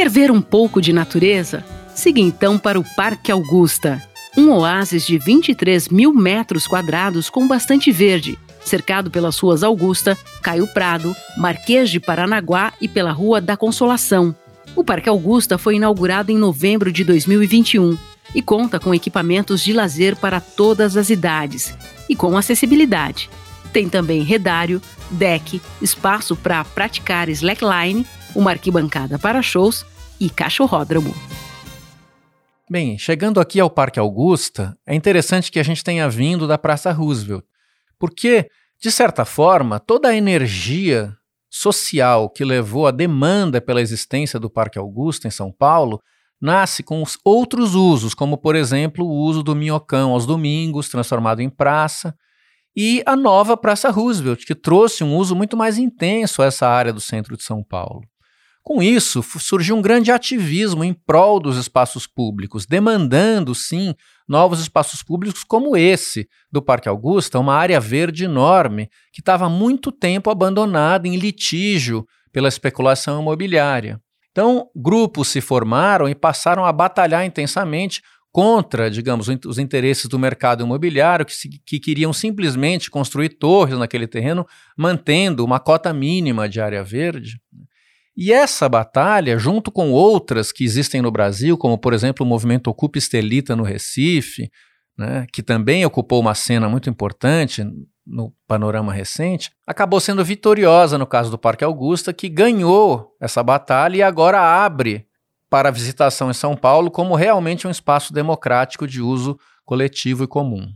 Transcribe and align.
Quer 0.00 0.08
ver 0.08 0.30
um 0.30 0.40
pouco 0.40 0.80
de 0.80 0.94
natureza? 0.94 1.62
Siga 1.94 2.20
então 2.20 2.58
para 2.58 2.80
o 2.80 2.84
Parque 2.96 3.30
Augusta, 3.30 4.02
um 4.34 4.50
oásis 4.50 5.06
de 5.06 5.18
23 5.18 5.90
mil 5.90 6.14
metros 6.14 6.66
quadrados 6.66 7.28
com 7.28 7.46
bastante 7.46 7.92
verde, 7.92 8.38
cercado 8.64 9.10
pelas 9.10 9.38
ruas 9.38 9.62
Augusta, 9.62 10.16
Caio 10.40 10.66
Prado, 10.68 11.14
Marquês 11.36 11.90
de 11.90 12.00
Paranaguá 12.00 12.72
e 12.80 12.88
pela 12.88 13.12
Rua 13.12 13.42
da 13.42 13.58
Consolação. 13.58 14.34
O 14.74 14.82
Parque 14.82 15.10
Augusta 15.10 15.58
foi 15.58 15.74
inaugurado 15.74 16.32
em 16.32 16.38
novembro 16.38 16.90
de 16.90 17.04
2021 17.04 17.98
e 18.34 18.40
conta 18.40 18.80
com 18.80 18.94
equipamentos 18.94 19.62
de 19.62 19.74
lazer 19.74 20.16
para 20.16 20.40
todas 20.40 20.96
as 20.96 21.10
idades 21.10 21.74
e 22.08 22.16
com 22.16 22.38
acessibilidade. 22.38 23.28
Tem 23.70 23.86
também 23.86 24.22
redário, 24.22 24.80
deck, 25.10 25.60
espaço 25.82 26.34
para 26.34 26.64
praticar 26.64 27.28
slackline, 27.28 28.06
uma 28.34 28.50
arquibancada 28.50 29.18
para 29.18 29.42
shows 29.42 29.84
e 30.18 30.28
cachorródromo. 30.28 31.14
Bem, 32.70 32.96
chegando 32.96 33.40
aqui 33.40 33.58
ao 33.58 33.68
Parque 33.68 33.98
Augusta, 33.98 34.78
é 34.86 34.94
interessante 34.94 35.50
que 35.50 35.58
a 35.58 35.62
gente 35.62 35.82
tenha 35.82 36.08
vindo 36.08 36.46
da 36.46 36.56
Praça 36.56 36.92
Roosevelt, 36.92 37.44
porque, 37.98 38.48
de 38.80 38.92
certa 38.92 39.24
forma, 39.24 39.80
toda 39.80 40.08
a 40.08 40.16
energia 40.16 41.12
social 41.50 42.30
que 42.30 42.44
levou 42.44 42.86
a 42.86 42.92
demanda 42.92 43.60
pela 43.60 43.80
existência 43.80 44.38
do 44.38 44.48
Parque 44.48 44.78
Augusta 44.78 45.26
em 45.26 45.32
São 45.32 45.50
Paulo 45.50 46.00
nasce 46.40 46.82
com 46.82 47.02
os 47.02 47.18
outros 47.24 47.74
usos, 47.74 48.14
como, 48.14 48.38
por 48.38 48.54
exemplo, 48.54 49.04
o 49.04 49.16
uso 49.16 49.42
do 49.42 49.56
minhocão 49.56 50.12
aos 50.12 50.24
domingos, 50.24 50.88
transformado 50.88 51.40
em 51.40 51.50
praça, 51.50 52.14
e 52.74 53.02
a 53.04 53.16
nova 53.16 53.56
Praça 53.56 53.90
Roosevelt, 53.90 54.46
que 54.46 54.54
trouxe 54.54 55.02
um 55.02 55.16
uso 55.16 55.34
muito 55.34 55.56
mais 55.56 55.76
intenso 55.76 56.40
a 56.40 56.46
essa 56.46 56.68
área 56.68 56.92
do 56.92 57.00
centro 57.00 57.36
de 57.36 57.42
São 57.42 57.64
Paulo. 57.64 58.02
Com 58.62 58.82
isso, 58.82 59.22
surgiu 59.22 59.74
um 59.74 59.82
grande 59.82 60.12
ativismo 60.12 60.84
em 60.84 60.92
prol 60.92 61.40
dos 61.40 61.56
espaços 61.56 62.06
públicos, 62.06 62.66
demandando, 62.66 63.54
sim, 63.54 63.94
novos 64.28 64.60
espaços 64.60 65.02
públicos 65.02 65.42
como 65.42 65.76
esse 65.76 66.28
do 66.52 66.62
Parque 66.62 66.88
Augusta, 66.88 67.38
uma 67.38 67.54
área 67.54 67.80
verde 67.80 68.24
enorme 68.24 68.88
que 69.12 69.20
estava 69.20 69.46
há 69.46 69.48
muito 69.48 69.90
tempo 69.90 70.30
abandonada 70.30 71.08
em 71.08 71.16
litígio 71.16 72.06
pela 72.32 72.48
especulação 72.48 73.20
imobiliária. 73.20 74.00
Então, 74.30 74.68
grupos 74.76 75.28
se 75.28 75.40
formaram 75.40 76.08
e 76.08 76.14
passaram 76.14 76.64
a 76.64 76.72
batalhar 76.72 77.24
intensamente 77.24 78.00
contra, 78.32 78.88
digamos, 78.88 79.26
os 79.44 79.58
interesses 79.58 80.06
do 80.06 80.18
mercado 80.18 80.62
imobiliário, 80.62 81.26
que, 81.26 81.34
se, 81.34 81.48
que, 81.66 81.80
queriam 81.80 82.12
simplesmente 82.12 82.90
construir 82.90 83.30
torres 83.30 83.76
naquele 83.76 84.06
terreno, 84.06 84.46
mantendo 84.76 85.44
uma 85.44 85.58
cota 85.58 85.92
mínima 85.92 86.48
de 86.48 86.60
área 86.60 86.84
verde. 86.84 87.40
E 88.16 88.32
essa 88.32 88.68
batalha, 88.68 89.38
junto 89.38 89.70
com 89.70 89.92
outras 89.92 90.52
que 90.52 90.64
existem 90.64 91.00
no 91.00 91.10
Brasil, 91.10 91.56
como 91.56 91.78
por 91.78 91.92
exemplo 91.92 92.24
o 92.24 92.28
movimento 92.28 92.68
Ocupa 92.68 92.98
Estelita 92.98 93.54
no 93.54 93.62
Recife, 93.62 94.50
né, 94.98 95.26
que 95.32 95.42
também 95.42 95.84
ocupou 95.86 96.20
uma 96.20 96.34
cena 96.34 96.68
muito 96.68 96.90
importante 96.90 97.64
no 98.06 98.34
panorama 98.46 98.92
recente, 98.92 99.50
acabou 99.66 100.00
sendo 100.00 100.24
vitoriosa 100.24 100.98
no 100.98 101.06
caso 101.06 101.30
do 101.30 101.38
Parque 101.38 101.64
Augusta, 101.64 102.12
que 102.12 102.28
ganhou 102.28 103.16
essa 103.20 103.42
batalha 103.42 103.96
e 103.96 104.02
agora 104.02 104.40
abre 104.40 105.06
para 105.48 105.68
a 105.68 105.72
visitação 105.72 106.30
em 106.30 106.34
São 106.34 106.56
Paulo 106.56 106.90
como 106.90 107.14
realmente 107.14 107.66
um 107.66 107.70
espaço 107.70 108.12
democrático 108.12 108.86
de 108.86 109.00
uso 109.00 109.38
coletivo 109.64 110.24
e 110.24 110.26
comum. 110.26 110.68